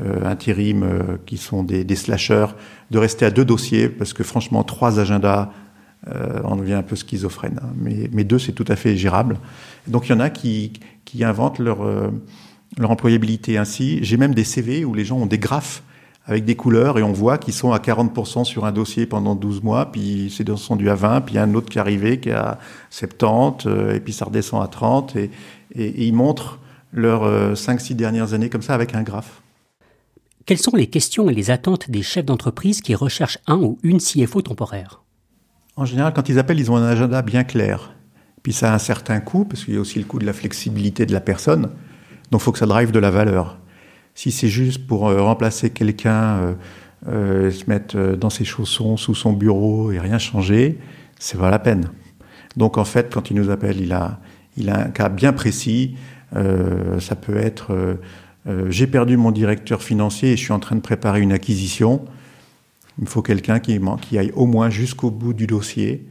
euh 0.00 0.24
intérim 0.24 0.82
euh, 0.82 1.16
qui 1.26 1.36
sont 1.36 1.62
des, 1.62 1.84
des 1.84 1.96
slashers 1.96 2.54
de 2.90 2.98
rester 2.98 3.26
à 3.26 3.30
deux 3.30 3.44
dossiers 3.44 3.88
parce 3.88 4.12
que 4.12 4.22
franchement, 4.22 4.62
trois 4.62 5.00
agendas, 5.00 5.50
euh, 6.08 6.40
on 6.44 6.56
devient 6.56 6.74
un 6.74 6.82
peu 6.82 6.96
schizophrène. 6.96 7.58
Hein. 7.62 7.72
Mais, 7.76 8.08
mais 8.12 8.24
deux, 8.24 8.38
c'est 8.38 8.52
tout 8.52 8.64
à 8.68 8.76
fait 8.76 8.96
gérable. 8.96 9.38
Donc, 9.86 10.08
il 10.08 10.12
y 10.12 10.14
en 10.14 10.20
a 10.20 10.30
qui, 10.30 10.72
qui 11.04 11.24
inventent 11.24 11.58
leur, 11.58 11.82
euh, 11.82 12.10
leur 12.76 12.90
employabilité 12.90 13.56
ainsi. 13.56 13.98
J'ai 14.02 14.16
même 14.16 14.34
des 14.34 14.44
CV 14.44 14.84
où 14.84 14.94
les 14.94 15.04
gens 15.04 15.18
ont 15.18 15.26
des 15.26 15.38
graphes 15.38 15.82
avec 16.26 16.44
des 16.44 16.56
couleurs 16.56 16.98
et 16.98 17.02
on 17.02 17.12
voit 17.12 17.38
qu'ils 17.38 17.52
sont 17.52 17.72
à 17.72 17.78
40% 17.78 18.44
sur 18.44 18.64
un 18.64 18.72
dossier 18.72 19.06
pendant 19.06 19.34
12 19.34 19.62
mois, 19.62 19.92
puis 19.92 20.32
c'est 20.34 20.44
descendu 20.44 20.88
à 20.88 20.94
20, 20.94 21.22
puis 21.22 21.34
il 21.34 21.36
y 21.36 21.38
a 21.38 21.42
un 21.42 21.54
autre 21.54 21.68
qui 21.68 21.78
est 21.78 21.80
arrivé 21.80 22.18
qui 22.18 22.30
est 22.30 22.32
à 22.32 22.58
70, 22.90 23.66
euh, 23.66 23.94
et 23.94 24.00
puis 24.00 24.12
ça 24.12 24.24
redescend 24.24 24.62
à 24.62 24.68
30, 24.68 25.16
et, 25.16 25.30
et, 25.74 26.06
ils 26.06 26.14
montrent 26.14 26.58
leurs 26.92 27.54
5-6 27.54 27.92
euh, 27.92 27.94
dernières 27.96 28.32
années 28.32 28.48
comme 28.48 28.62
ça 28.62 28.74
avec 28.74 28.94
un 28.94 29.02
graphe. 29.02 29.42
Quelles 30.46 30.58
sont 30.58 30.76
les 30.76 30.86
questions 30.86 31.28
et 31.28 31.34
les 31.34 31.50
attentes 31.50 31.90
des 31.90 32.02
chefs 32.02 32.26
d'entreprise 32.26 32.80
qui 32.80 32.94
recherchent 32.94 33.38
un 33.46 33.56
ou 33.56 33.78
une 33.82 33.98
CFO 33.98 34.42
temporaire? 34.42 35.02
En 35.76 35.84
général, 35.84 36.12
quand 36.14 36.28
ils 36.28 36.38
appellent, 36.38 36.60
ils 36.60 36.70
ont 36.70 36.76
un 36.76 36.86
agenda 36.86 37.22
bien 37.22 37.44
clair. 37.44 37.92
Puis 38.42 38.52
ça 38.52 38.70
a 38.70 38.74
un 38.74 38.78
certain 38.78 39.20
coût, 39.20 39.44
parce 39.44 39.64
qu'il 39.64 39.74
y 39.74 39.76
a 39.76 39.80
aussi 39.80 39.98
le 39.98 40.04
coût 40.04 40.18
de 40.18 40.26
la 40.26 40.34
flexibilité 40.34 41.06
de 41.06 41.12
la 41.12 41.20
personne. 41.20 41.70
Donc 42.30 42.40
il 42.40 42.44
faut 42.44 42.52
que 42.52 42.58
ça 42.58 42.66
drive 42.66 42.92
de 42.92 42.98
la 42.98 43.10
valeur. 43.10 43.58
Si 44.14 44.30
c'est 44.30 44.48
juste 44.48 44.86
pour 44.86 45.08
euh, 45.08 45.20
remplacer 45.22 45.70
quelqu'un, 45.70 46.38
euh, 46.38 46.54
euh, 47.08 47.50
se 47.50 47.68
mettre 47.68 47.96
dans 48.16 48.30
ses 48.30 48.44
chaussons 48.44 48.96
sous 48.96 49.14
son 49.14 49.32
bureau 49.32 49.90
et 49.90 49.98
rien 49.98 50.18
changer, 50.18 50.78
c'est 51.18 51.38
pas 51.38 51.50
la 51.50 51.58
peine. 51.58 51.90
Donc 52.56 52.78
en 52.78 52.84
fait, 52.84 53.12
quand 53.12 53.30
il 53.30 53.36
nous 53.36 53.50
appelle, 53.50 53.80
il 53.80 53.92
a, 53.92 54.20
il 54.56 54.70
a 54.70 54.86
un 54.86 54.90
cas 54.90 55.08
bien 55.08 55.32
précis. 55.32 55.96
Ça 56.98 57.14
peut 57.14 57.36
être 57.36 57.98
j'ai 58.68 58.88
perdu 58.88 59.16
mon 59.16 59.30
directeur 59.30 59.82
financier 59.82 60.32
et 60.32 60.36
je 60.36 60.42
suis 60.42 60.52
en 60.52 60.58
train 60.58 60.74
de 60.74 60.80
préparer 60.80 61.20
une 61.20 61.32
acquisition. 61.32 62.04
Il 62.98 63.04
me 63.04 63.08
faut 63.08 63.22
quelqu'un 63.22 63.60
qui, 63.60 63.80
qui 64.02 64.18
aille 64.18 64.32
au 64.34 64.46
moins 64.46 64.68
jusqu'au 64.68 65.12
bout 65.12 65.32
du 65.32 65.46
dossier 65.46 66.08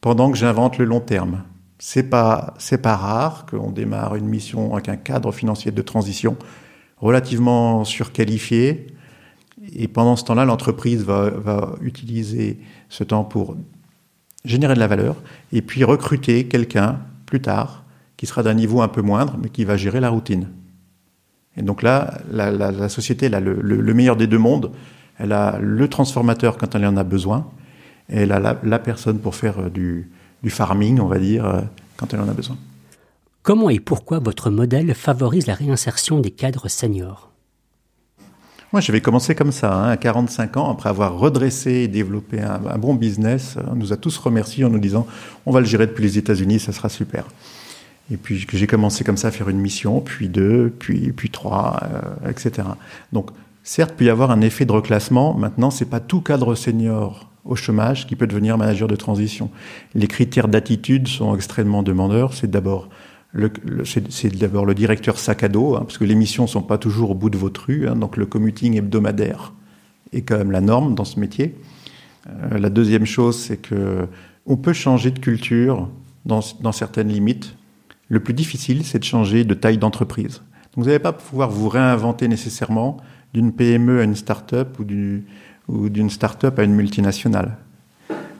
pendant 0.00 0.32
que 0.32 0.38
j'invente 0.38 0.78
le 0.78 0.86
long 0.86 0.98
terme. 0.98 1.44
C'est 1.78 2.10
pas 2.10 2.54
pas 2.82 2.96
rare 2.96 3.46
qu'on 3.46 3.70
démarre 3.70 4.16
une 4.16 4.26
mission 4.26 4.72
avec 4.72 4.88
un 4.88 4.96
cadre 4.96 5.30
financier 5.30 5.70
de 5.70 5.82
transition 5.82 6.36
relativement 7.00 7.84
surqualifié 7.84 8.86
Et 9.72 9.88
pendant 9.88 10.16
ce 10.16 10.24
temps-là, 10.24 10.44
l'entreprise 10.44 11.04
va, 11.04 11.74
utiliser 11.80 12.58
ce 12.88 13.04
temps 13.04 13.24
pour 13.24 13.56
générer 14.44 14.74
de 14.74 14.80
la 14.80 14.86
valeur 14.86 15.16
et 15.52 15.62
puis 15.62 15.84
recruter 15.84 16.46
quelqu'un 16.46 17.00
plus 17.26 17.40
tard 17.40 17.84
qui 18.16 18.26
sera 18.26 18.42
d'un 18.42 18.54
niveau 18.54 18.82
un 18.82 18.88
peu 18.88 19.02
moindre, 19.02 19.36
mais 19.42 19.48
qui 19.48 19.64
va 19.64 19.76
gérer 19.76 20.00
la 20.00 20.10
routine. 20.10 20.48
Et 21.56 21.62
donc 21.62 21.82
là, 21.82 22.18
la, 22.30 22.88
société 22.88 23.26
a 23.34 23.40
le, 23.40 23.58
le, 23.60 23.80
le, 23.80 23.94
meilleur 23.94 24.16
des 24.16 24.26
deux 24.26 24.38
mondes. 24.38 24.72
Elle 25.18 25.32
a 25.32 25.58
le 25.58 25.88
transformateur 25.88 26.58
quand 26.58 26.74
elle 26.74 26.86
en 26.86 26.96
a 26.96 27.04
besoin, 27.04 27.50
et 28.10 28.20
elle 28.20 28.32
a 28.32 28.58
la, 28.62 28.78
personne 28.78 29.18
pour 29.18 29.34
faire 29.34 29.70
du, 29.70 30.10
du, 30.42 30.50
farming, 30.50 31.00
on 31.00 31.06
va 31.06 31.18
dire, 31.18 31.64
quand 31.96 32.12
elle 32.12 32.20
en 32.20 32.28
a 32.28 32.34
besoin. 32.34 32.56
Comment 33.42 33.70
et 33.70 33.80
pourquoi 33.80 34.18
votre 34.18 34.50
modèle 34.50 34.94
favorise 34.94 35.46
la 35.46 35.54
réinsertion 35.54 36.20
des 36.20 36.30
cadres 36.30 36.68
seniors? 36.68 37.30
Moi, 38.72 38.82
j'avais 38.82 39.00
commencé 39.00 39.34
comme 39.34 39.50
ça, 39.50 39.74
hein, 39.74 39.88
à 39.88 39.96
45 39.96 40.58
ans, 40.58 40.70
après 40.70 40.90
avoir 40.90 41.18
redressé 41.18 41.70
et 41.70 41.88
développé 41.88 42.40
un, 42.40 42.78
bon 42.78 42.94
business. 42.94 43.56
On 43.66 43.76
nous 43.76 43.94
a 43.94 43.96
tous 43.96 44.16
remerciés 44.18 44.66
en 44.66 44.68
nous 44.68 44.78
disant 44.78 45.06
on 45.46 45.52
va 45.52 45.60
le 45.60 45.66
gérer 45.66 45.86
depuis 45.86 46.02
les 46.02 46.18
États-Unis, 46.18 46.60
ça 46.60 46.72
sera 46.72 46.90
super. 46.90 47.24
Et 48.12 48.18
puis 48.18 48.46
j'ai 48.52 48.66
commencé 48.66 49.04
comme 49.04 49.16
ça 49.16 49.28
à 49.28 49.30
faire 49.30 49.48
une 49.48 49.58
mission, 49.58 50.02
puis 50.02 50.28
deux, 50.28 50.72
puis, 50.78 51.12
puis 51.12 51.30
trois, 51.30 51.80
euh, 51.82 52.30
etc. 52.30 52.68
Donc, 53.12 53.30
certes, 53.64 53.92
il 53.94 53.96
peut 53.96 54.04
y 54.04 54.10
avoir 54.10 54.30
un 54.30 54.42
effet 54.42 54.66
de 54.66 54.72
reclassement. 54.72 55.32
Maintenant, 55.32 55.70
c'est 55.70 55.86
pas 55.86 56.00
tout 56.00 56.20
cadre 56.20 56.54
senior 56.54 57.30
au 57.46 57.56
chômage 57.56 58.06
qui 58.06 58.16
peut 58.16 58.26
devenir 58.26 58.58
manager 58.58 58.86
de 58.86 58.96
transition. 58.96 59.50
Les 59.94 60.08
critères 60.08 60.46
d'attitude 60.46 61.08
sont 61.08 61.34
extrêmement 61.34 61.82
demandeurs. 61.82 62.34
C'est 62.34 62.50
d'abord 62.50 62.90
c'est 63.84 64.36
d'abord 64.36 64.66
le 64.66 64.74
directeur 64.74 65.18
sac 65.18 65.44
à 65.44 65.48
dos, 65.48 65.76
hein, 65.76 65.80
parce 65.80 65.98
que 65.98 66.04
les 66.04 66.14
missions 66.14 66.46
sont 66.46 66.62
pas 66.62 66.78
toujours 66.78 67.10
au 67.10 67.14
bout 67.14 67.30
de 67.30 67.38
votre 67.38 67.66
rue. 67.66 67.88
Hein, 67.88 67.96
donc 67.96 68.16
le 68.16 68.26
commuting 68.26 68.76
hebdomadaire 68.76 69.52
est 70.12 70.22
quand 70.22 70.36
même 70.36 70.50
la 70.50 70.60
norme 70.60 70.94
dans 70.94 71.04
ce 71.04 71.20
métier. 71.20 71.54
Euh, 72.28 72.58
la 72.58 72.70
deuxième 72.70 73.06
chose, 73.06 73.38
c'est 73.38 73.56
que 73.56 74.08
on 74.46 74.56
peut 74.56 74.72
changer 74.72 75.10
de 75.10 75.18
culture 75.18 75.88
dans, 76.24 76.42
certaines 76.72 77.08
limites. 77.08 77.56
Le 78.08 78.20
plus 78.20 78.34
difficile, 78.34 78.84
c'est 78.84 78.98
de 78.98 79.04
changer 79.04 79.44
de 79.44 79.54
taille 79.54 79.78
d'entreprise. 79.78 80.42
Vous 80.76 80.84
n'allez 80.84 80.98
pas 80.98 81.12
pouvoir 81.12 81.50
vous 81.50 81.68
réinventer 81.68 82.26
nécessairement 82.26 82.96
d'une 83.32 83.52
PME 83.52 84.00
à 84.00 84.04
une 84.04 84.16
start-up 84.16 84.78
ou 84.78 85.88
d'une 85.88 86.10
start-up 86.10 86.58
à 86.58 86.64
une 86.64 86.74
multinationale. 86.74 87.58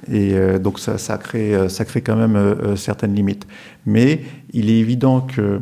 Et 0.08 0.34
euh, 0.34 0.58
donc 0.58 0.78
ça, 0.78 0.96
crée, 1.18 1.68
ça 1.68 1.84
crée 1.84 2.00
quand 2.00 2.16
même 2.16 2.36
euh, 2.36 2.76
certaines 2.76 3.14
limites. 3.14 3.46
Mais 3.86 4.22
il 4.52 4.70
est 4.70 4.78
évident 4.78 5.20
que 5.20 5.60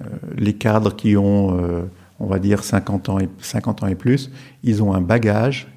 euh, 0.00 0.04
les 0.36 0.54
cadres 0.54 0.96
qui 0.96 1.16
ont, 1.16 1.58
euh, 1.60 1.82
on 2.18 2.26
va 2.26 2.38
dire, 2.38 2.64
50 2.64 3.08
ans, 3.10 3.18
et, 3.18 3.28
50 3.38 3.82
ans 3.82 3.86
et 3.88 3.94
plus, 3.94 4.30
ils 4.62 4.82
ont 4.82 4.94
un 4.94 5.02
bagage 5.02 5.68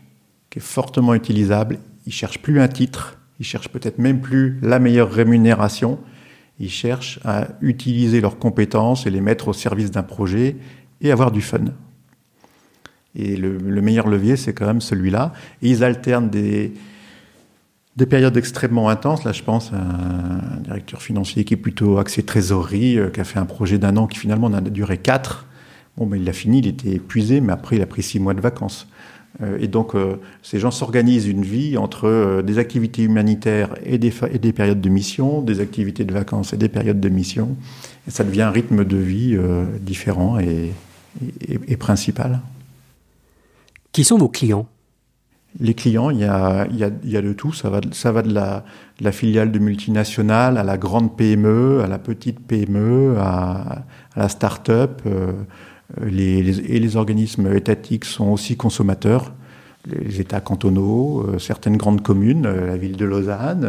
qui 0.49 0.59
est 0.59 0.61
fortement 0.61 1.13
utilisable. 1.13 1.79
Ils 2.05 2.13
cherchent 2.13 2.41
plus 2.41 2.61
un 2.61 2.67
titre, 2.69 3.17
ils 3.39 3.45
cherchent 3.45 3.69
peut-être 3.69 3.99
même 3.99 4.21
plus 4.21 4.57
la 4.61 4.79
meilleure 4.79 5.11
rémunération. 5.11 5.99
Ils 6.59 6.69
cherchent 6.69 7.19
à 7.25 7.49
utiliser 7.59 8.21
leurs 8.21 8.39
compétences 8.39 9.05
et 9.05 9.09
les 9.09 9.19
mettre 9.19 9.49
au 9.49 9.53
service 9.53 9.91
d'un 9.91 10.03
projet 10.03 10.55
et 11.01 11.11
avoir 11.11 11.31
du 11.31 11.41
fun. 11.41 11.65
Et 13.15 13.35
le, 13.35 13.57
le 13.57 13.81
meilleur 13.81 14.07
levier, 14.07 14.37
c'est 14.37 14.53
quand 14.53 14.65
même 14.65 14.81
celui-là. 14.81 15.33
Et 15.61 15.69
ils 15.69 15.83
alternent 15.83 16.29
des, 16.29 16.73
des 17.95 18.05
périodes 18.05 18.35
extrêmement 18.35 18.89
intenses. 18.89 19.23
Là, 19.23 19.31
je 19.31 19.43
pense 19.43 19.71
à 19.71 19.77
un 19.77 20.59
directeur 20.61 21.01
financier 21.01 21.45
qui 21.45 21.53
est 21.53 21.57
plutôt 21.57 21.97
axé 21.97 22.23
trésorerie, 22.23 22.97
euh, 22.97 23.09
qui 23.09 23.21
a 23.21 23.23
fait 23.23 23.39
un 23.39 23.45
projet 23.45 23.77
d'un 23.77 23.95
an 23.97 24.07
qui 24.07 24.19
finalement 24.19 24.47
en 24.47 24.53
a 24.53 24.61
duré 24.61 24.97
quatre. 24.97 25.45
Bon, 25.97 26.09
il 26.13 26.25
l'a 26.25 26.33
fini, 26.33 26.59
il 26.59 26.67
était 26.67 26.95
épuisé, 26.95 27.39
mais 27.39 27.53
après, 27.53 27.77
il 27.77 27.81
a 27.81 27.85
pris 27.85 28.03
six 28.03 28.19
mois 28.19 28.33
de 28.33 28.41
vacances. 28.41 28.87
Euh, 29.41 29.57
et 29.61 29.67
donc, 29.67 29.95
euh, 29.95 30.17
ces 30.43 30.59
gens 30.59 30.71
s'organisent 30.71 31.27
une 31.27 31.43
vie 31.43 31.77
entre 31.77 32.41
des 32.41 32.57
activités 32.57 33.03
humanitaires 33.03 33.75
et 33.85 33.97
des, 33.97 34.11
périodes 34.51 34.81
de 34.81 34.89
mission, 34.89 35.41
des 35.41 35.61
activités 35.61 36.03
de 36.03 36.13
vacances 36.13 36.51
et 36.51 36.57
des 36.57 36.69
périodes 36.69 36.99
de 36.99 37.09
mission. 37.09 37.55
Et 38.07 38.11
ça 38.11 38.25
devient 38.25 38.41
un 38.41 38.51
rythme 38.51 38.83
de 38.83 38.97
vie 38.97 39.37
différent 39.79 40.37
et 40.39 41.77
principal. 41.77 42.41
Qui 43.93 44.03
sont 44.03 44.17
vos 44.17 44.29
clients? 44.29 44.67
Les 45.59 45.73
clients, 45.73 46.09
il 46.09 46.19
y 46.19 46.25
a, 46.25 46.67
il 46.69 46.77
y 46.77 46.83
a, 46.83 46.89
il 47.03 47.09
y 47.09 47.17
a 47.17 47.21
de 47.21 47.33
tout. 47.33 47.53
Ça 47.53 47.69
va, 47.69 47.81
ça 47.91 48.11
va 48.11 48.21
de 48.21 48.33
la, 48.33 48.65
de 48.99 49.03
la 49.03 49.11
filiale 49.11 49.51
de 49.51 49.59
multinationale 49.59 50.57
à 50.57 50.63
la 50.63 50.77
grande 50.77 51.15
PME, 51.15 51.81
à 51.83 51.87
la 51.87 51.97
petite 51.97 52.39
PME, 52.39 53.15
à, 53.17 53.83
à 54.15 54.19
la 54.19 54.29
start-up. 54.29 55.01
Euh, 55.05 55.31
les, 56.03 56.41
les, 56.43 56.59
et 56.59 56.79
les 56.79 56.95
organismes 56.95 57.53
étatiques 57.55 58.05
sont 58.05 58.27
aussi 58.29 58.57
consommateurs. 58.57 59.33
Les 59.87 60.19
États 60.19 60.41
cantonaux, 60.41 61.21
euh, 61.27 61.37
certaines 61.37 61.77
grandes 61.77 62.01
communes, 62.01 62.47
euh, 62.47 62.67
la 62.67 62.75
ville 62.75 62.97
de 62.97 63.05
Lausanne, 63.05 63.63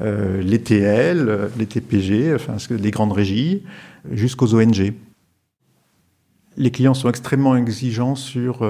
euh, 0.00 0.42
les 0.42 0.60
TL, 0.60 1.50
les 1.58 1.66
TPG, 1.66 2.34
enfin 2.34 2.56
les 2.70 2.90
grandes 2.92 3.12
régies, 3.12 3.64
jusqu'aux 4.12 4.54
ONG. 4.54 4.94
Les 6.56 6.70
clients 6.70 6.94
sont 6.94 7.08
extrêmement 7.08 7.56
exigeants 7.56 8.14
sur 8.14 8.64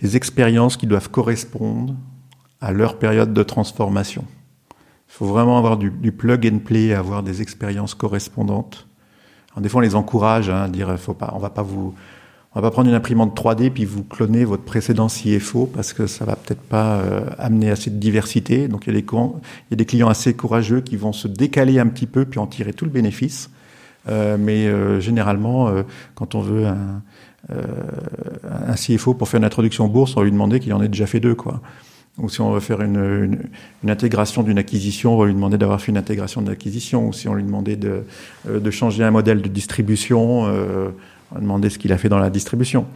les 0.00 0.16
expériences 0.16 0.76
qui 0.76 0.86
doivent 0.86 1.10
correspondre 1.10 1.94
à 2.60 2.72
leur 2.72 2.98
période 2.98 3.32
de 3.32 3.42
transformation. 3.42 4.24
Il 5.08 5.12
faut 5.12 5.26
vraiment 5.26 5.58
avoir 5.58 5.76
du, 5.76 5.90
plug 6.12 6.46
and 6.46 6.58
play, 6.60 6.94
avoir 6.94 7.22
des 7.22 7.42
expériences 7.42 7.94
correspondantes. 7.94 8.86
Des 9.56 9.68
fois, 9.68 9.80
on 9.80 9.82
les 9.82 9.96
encourage 9.96 10.48
hein, 10.48 10.62
à 10.62 10.68
dire, 10.68 10.96
faut 10.98 11.14
pas, 11.14 11.32
on 11.34 11.38
va 11.38 11.50
pas 11.50 11.62
vous, 11.62 11.92
on 12.54 12.60
va 12.60 12.68
pas 12.68 12.72
prendre 12.72 12.88
une 12.88 12.94
imprimante 12.94 13.36
3D 13.36 13.70
puis 13.70 13.84
vous 13.84 14.04
cloner 14.04 14.44
votre 14.44 14.62
précédent 14.62 15.08
CFO 15.08 15.66
parce 15.66 15.92
que 15.92 16.06
ça 16.06 16.24
va 16.24 16.36
peut-être 16.36 16.62
pas 16.62 16.96
euh, 16.96 17.22
amener 17.38 17.70
assez 17.70 17.90
de 17.90 17.96
diversité. 17.96 18.68
Donc 18.68 18.86
il 18.86 18.94
y, 18.94 18.96
a 18.96 19.76
des, 19.76 19.84
clients 19.84 20.08
assez 20.08 20.34
courageux 20.34 20.80
qui 20.80 20.96
vont 20.96 21.12
se 21.12 21.28
décaler 21.28 21.78
un 21.78 21.88
petit 21.88 22.06
peu 22.06 22.24
puis 22.24 22.38
en 22.38 22.46
tirer 22.46 22.72
tout 22.72 22.84
le 22.84 22.90
bénéfice. 22.90 23.50
Euh, 24.08 24.36
mais 24.38 24.66
euh, 24.66 25.00
généralement, 25.00 25.68
euh, 25.68 25.82
quand 26.14 26.34
on 26.34 26.40
veut 26.40 26.66
un, 26.66 26.72
euh, 26.72 26.98
un 27.50 28.74
CFO 28.74 29.14
pour 29.14 29.28
faire 29.28 29.38
une 29.38 29.44
introduction 29.44 29.84
en 29.84 29.88
bourse, 29.88 30.16
on 30.16 30.20
va 30.20 30.24
lui 30.24 30.32
demander 30.32 30.60
qu'il 30.60 30.72
en 30.72 30.82
ait 30.82 30.88
déjà 30.88 31.06
fait 31.06 31.20
deux, 31.20 31.34
quoi. 31.34 31.60
Ou 32.18 32.28
si 32.28 32.40
on 32.40 32.52
veut 32.52 32.60
faire 32.60 32.82
une, 32.82 32.96
une, 32.96 33.48
une 33.82 33.90
intégration 33.90 34.42
d'une 34.42 34.58
acquisition, 34.58 35.14
on 35.14 35.18
va 35.18 35.26
lui 35.26 35.34
demander 35.34 35.58
d'avoir 35.58 35.80
fait 35.80 35.90
une 35.90 35.96
intégration 35.96 36.42
de 36.42 36.50
l'acquisition. 36.50 37.08
Ou 37.08 37.12
si 37.12 37.28
on 37.28 37.34
lui 37.34 37.44
demandait 37.44 37.76
de, 37.76 38.04
euh, 38.48 38.60
de 38.60 38.70
changer 38.70 39.04
un 39.04 39.10
modèle 39.10 39.40
de 39.40 39.48
distribution, 39.48 40.46
euh, 40.46 40.90
on 41.30 41.36
va 41.36 41.40
demander 41.40 41.70
ce 41.70 41.78
qu'il 41.78 41.92
a 41.92 41.98
fait 41.98 42.08
dans 42.08 42.18
la 42.18 42.30
distribution. 42.30 42.86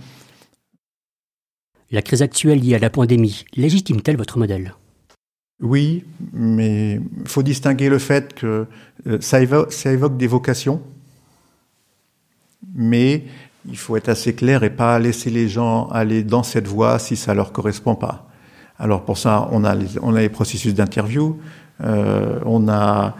La 1.91 2.03
crise 2.03 2.23
actuelle 2.23 2.61
liée 2.61 2.75
à 2.75 2.79
la 2.79 2.91
pandémie 2.91 3.45
légitime-t-elle 3.55 4.17
votre 4.17 4.39
modèle? 4.39 4.75
Oui, 5.63 6.05
mais 6.33 6.95
il 6.95 7.29
faut 7.29 7.45
distinguer 7.45 7.89
le 7.89 7.99
fait 7.99 8.35
que 8.35 8.67
euh, 9.07 9.19
ça, 9.21 9.41
évoque, 9.41 9.73
ça 9.73 9.93
évoque 9.93 10.17
des 10.17 10.27
vocations, 10.27 10.83
mais 12.75 13.25
il 13.67 13.77
faut 13.77 13.97
être 13.97 14.09
assez 14.09 14.35
clair 14.35 14.63
et 14.63 14.71
pas 14.71 14.99
laisser 14.99 15.31
les 15.31 15.49
gens 15.49 15.89
aller 15.89 16.23
dans 16.23 16.43
cette 16.43 16.69
voie 16.69 16.99
si 16.99 17.17
ça 17.17 17.35
leur 17.35 17.53
correspond 17.53 17.95
pas. 17.95 18.29
Alors 18.79 19.05
pour 19.05 19.19
ça, 19.19 19.49
on 19.53 19.65
a 19.65 19.75
les, 19.75 19.87
on 20.03 20.15
a 20.15 20.21
les 20.21 20.29
processus 20.29 20.75
d'interview, 20.75 21.39
euh, 21.83 22.41
on 22.45 22.69
a 22.69 23.17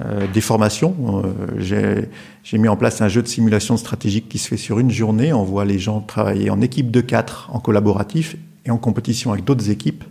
euh, 0.00 0.26
des 0.32 0.40
formations. 0.40 1.24
Euh, 1.62 2.02
J'ai 2.44 2.58
mis 2.58 2.68
en 2.68 2.76
place 2.76 3.00
un 3.00 3.08
jeu 3.08 3.22
de 3.22 3.28
simulation 3.28 3.76
stratégique 3.76 4.28
qui 4.28 4.38
se 4.38 4.48
fait 4.48 4.56
sur 4.56 4.78
une 4.78 4.90
journée. 4.90 5.32
On 5.32 5.44
voit 5.44 5.64
les 5.64 5.78
gens 5.78 6.00
travailler 6.00 6.50
en 6.50 6.60
équipe 6.60 6.90
de 6.90 7.00
quatre, 7.00 7.48
en 7.52 7.58
collaboratif 7.58 8.36
et 8.66 8.70
en 8.70 8.78
compétition 8.78 9.32
avec 9.32 9.44
d'autres 9.44 9.70
équipes 9.70 10.04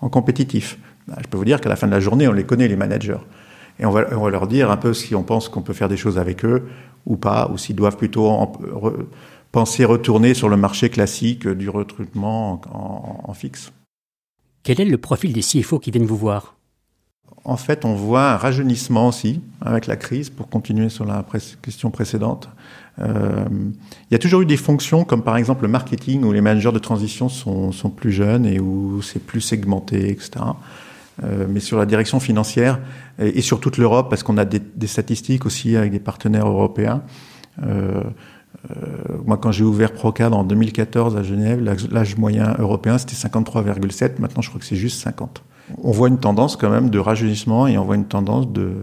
en 0.00 0.08
compétitif. 0.08 0.78
Je 1.08 1.28
peux 1.28 1.36
vous 1.36 1.44
dire 1.44 1.60
qu'à 1.60 1.68
la 1.68 1.76
fin 1.76 1.86
de 1.86 1.92
la 1.92 2.00
journée, 2.00 2.26
on 2.26 2.32
les 2.32 2.44
connaît, 2.44 2.68
les 2.68 2.76
managers. 2.76 3.18
Et 3.78 3.86
on 3.86 3.90
va, 3.90 4.06
on 4.12 4.24
va 4.24 4.30
leur 4.30 4.46
dire 4.46 4.70
un 4.70 4.76
peu 4.76 4.92
si 4.92 5.14
on 5.14 5.22
pense 5.22 5.48
qu'on 5.48 5.62
peut 5.62 5.72
faire 5.72 5.88
des 5.88 5.96
choses 5.96 6.18
avec 6.18 6.44
eux 6.44 6.68
ou 7.06 7.16
pas, 7.16 7.50
ou 7.52 7.58
s'ils 7.58 7.76
doivent 7.76 7.96
plutôt 7.96 8.26
en, 8.26 8.44
re, 8.44 8.92
penser 9.52 9.84
retourner 9.84 10.34
sur 10.34 10.48
le 10.48 10.56
marché 10.56 10.90
classique 10.90 11.46
du 11.46 11.68
recrutement 11.68 12.52
en, 12.52 12.60
en, 12.72 13.30
en, 13.30 13.34
fixe. 13.34 13.72
Quel 14.62 14.80
est 14.80 14.84
le 14.84 14.98
profil 14.98 15.32
des 15.32 15.40
CFO 15.40 15.78
qui 15.78 15.90
viennent 15.90 16.06
vous 16.06 16.16
voir? 16.16 16.56
En 17.44 17.56
fait, 17.56 17.84
on 17.84 17.94
voit 17.94 18.32
un 18.32 18.36
rajeunissement 18.36 19.08
aussi 19.08 19.40
avec 19.62 19.86
la 19.86 19.96
crise, 19.96 20.28
pour 20.28 20.48
continuer 20.48 20.90
sur 20.90 21.06
la 21.06 21.24
question 21.62 21.90
précédente. 21.90 22.50
Euh, 22.98 23.46
il 23.50 24.12
y 24.12 24.14
a 24.14 24.18
toujours 24.18 24.42
eu 24.42 24.46
des 24.46 24.58
fonctions 24.58 25.04
comme 25.04 25.22
par 25.22 25.36
exemple 25.36 25.62
le 25.62 25.68
marketing 25.68 26.22
où 26.24 26.32
les 26.32 26.42
managers 26.42 26.72
de 26.72 26.78
transition 26.78 27.30
sont, 27.30 27.72
sont 27.72 27.88
plus 27.88 28.12
jeunes 28.12 28.44
et 28.44 28.60
où 28.60 29.00
c'est 29.00 29.24
plus 29.24 29.40
segmenté, 29.40 30.10
etc. 30.10 30.30
Euh, 31.22 31.46
mais 31.48 31.60
sur 31.60 31.78
la 31.78 31.86
direction 31.86 32.20
financière 32.20 32.80
et, 33.18 33.42
sur 33.42 33.60
toute 33.60 33.76
l'Europe, 33.76 34.08
parce 34.08 34.22
qu'on 34.22 34.38
a 34.38 34.44
des, 34.44 34.86
statistiques 34.86 35.46
aussi 35.46 35.76
avec 35.76 35.92
des 35.92 36.00
partenaires 36.00 36.48
européens. 36.48 37.02
Euh, 37.62 38.02
euh, 38.70 38.74
moi, 39.24 39.36
quand 39.36 39.52
j'ai 39.52 39.64
ouvert 39.64 39.92
Procad 39.92 40.32
en 40.32 40.44
2014 40.44 41.16
à 41.16 41.22
Genève, 41.22 41.62
l'âge 41.90 42.16
moyen 42.16 42.54
européen 42.58 42.98
c'était 42.98 43.14
53,7. 43.14 44.20
Maintenant, 44.20 44.42
je 44.42 44.48
crois 44.48 44.60
que 44.60 44.66
c'est 44.66 44.76
juste 44.76 45.00
50. 45.02 45.42
On 45.82 45.92
voit 45.92 46.08
une 46.08 46.18
tendance 46.18 46.56
quand 46.56 46.70
même 46.70 46.90
de 46.90 46.98
rajeunissement 46.98 47.66
et 47.68 47.78
on 47.78 47.84
voit 47.84 47.94
une 47.94 48.06
tendance 48.06 48.48
de, 48.52 48.74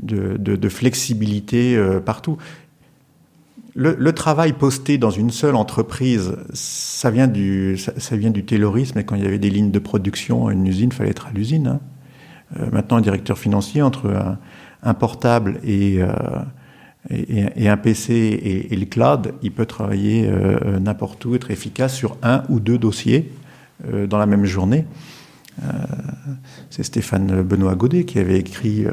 de, 0.00 0.68
flexibilité 0.68 1.78
partout. 2.06 2.38
Le, 3.74 4.12
travail 4.12 4.52
posté 4.52 4.98
dans 4.98 5.10
une 5.10 5.30
seule 5.30 5.54
entreprise, 5.54 6.36
ça 6.52 7.10
vient 7.10 7.26
du, 7.26 7.78
ça, 7.78 8.16
vient 8.16 8.30
du 8.30 8.44
taylorisme. 8.44 8.98
Et 8.98 9.04
quand 9.04 9.14
il 9.14 9.22
y 9.22 9.26
avait 9.26 9.38
des 9.38 9.50
lignes 9.50 9.70
de 9.70 9.78
production 9.78 10.50
une 10.50 10.66
usine, 10.66 10.90
il 10.92 10.94
fallait 10.94 11.10
être 11.10 11.28
à 11.28 11.30
l'usine. 11.30 11.66
Hein. 11.66 11.80
Euh, 12.60 12.66
maintenant, 12.70 12.98
un 12.98 13.00
directeur 13.00 13.38
financier, 13.38 13.80
entre 13.82 14.36
un, 14.82 14.94
portable 14.94 15.58
et, 15.64 16.02
euh, 16.02 16.08
et, 17.10 17.68
un 17.68 17.76
PC 17.76 18.68
et, 18.70 18.76
le 18.76 18.84
cloud, 18.84 19.34
il 19.42 19.52
peut 19.52 19.66
travailler 19.66 20.28
euh, 20.28 20.78
n'importe 20.78 21.24
où, 21.24 21.34
être 21.34 21.50
efficace 21.50 21.94
sur 21.94 22.16
un 22.22 22.42
ou 22.48 22.60
deux 22.60 22.78
dossiers 22.78 23.32
dans 24.08 24.18
la 24.18 24.26
même 24.26 24.44
journée. 24.44 24.86
C'est 26.70 26.84
Stéphane 26.84 27.42
Benoît 27.42 27.74
Godet 27.74 28.04
qui 28.04 28.20
avait 28.20 28.38
écrit 28.38 28.86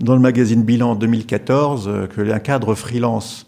dans 0.00 0.14
le 0.14 0.20
magazine 0.20 0.62
Bilan 0.62 0.94
2014 0.94 1.88
euh, 1.88 2.06
que 2.06 2.30
un 2.30 2.38
cadre 2.38 2.74
freelance 2.74 3.46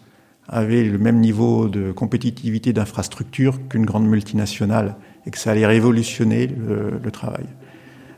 avait 0.48 0.84
le 0.84 0.98
même 0.98 1.20
niveau 1.20 1.68
de 1.68 1.92
compétitivité 1.92 2.72
d'infrastructure 2.72 3.68
qu'une 3.68 3.86
grande 3.86 4.06
multinationale 4.06 4.96
et 5.26 5.30
que 5.30 5.38
ça 5.38 5.52
allait 5.52 5.66
révolutionner 5.66 6.46
le, 6.46 7.10
travail. 7.10 7.46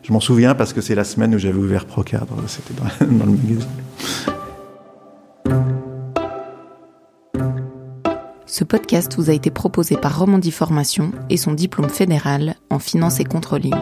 Je 0.03 0.12
m'en 0.12 0.21
souviens 0.21 0.55
parce 0.55 0.73
que 0.73 0.81
c'est 0.81 0.95
la 0.95 1.05
semaine 1.05 1.35
où 1.35 1.38
j'avais 1.38 1.59
ouvert 1.59 1.85
Procadre, 1.85 2.37
c'était 2.47 2.75
dans, 3.05 3.26
le 3.26 3.31
magazine. 3.31 3.69
Ce 8.47 8.64
podcast 8.64 9.14
vous 9.17 9.31
a 9.31 9.33
été 9.35 9.50
proposé 9.50 9.97
par 9.97 10.19
Romandie 10.19 10.50
Formation 10.50 11.12
et 11.29 11.37
son 11.37 11.53
diplôme 11.53 11.91
fédéral 11.91 12.55
en 12.71 12.79
finance 12.79 13.21
et 13.21 13.25
controlling. 13.25 13.75